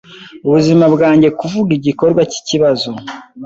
[0.47, 2.89] ubuzima bwanjye kuvuga igikorwa cyikibazo